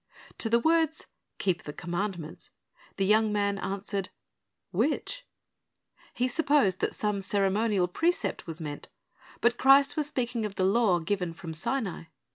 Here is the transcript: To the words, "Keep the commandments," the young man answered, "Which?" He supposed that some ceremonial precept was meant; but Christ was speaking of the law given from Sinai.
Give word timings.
To 0.39 0.49
the 0.49 0.57
words, 0.57 1.05
"Keep 1.37 1.61
the 1.61 1.73
commandments," 1.73 2.49
the 2.95 3.05
young 3.05 3.31
man 3.31 3.59
answered, 3.59 4.09
"Which?" 4.71 5.27
He 6.15 6.27
supposed 6.27 6.79
that 6.79 6.95
some 6.95 7.21
ceremonial 7.21 7.87
precept 7.87 8.47
was 8.47 8.59
meant; 8.59 8.89
but 9.41 9.59
Christ 9.59 9.95
was 9.95 10.07
speaking 10.07 10.43
of 10.43 10.55
the 10.55 10.65
law 10.65 10.97
given 10.97 11.33
from 11.35 11.53
Sinai. 11.53 12.05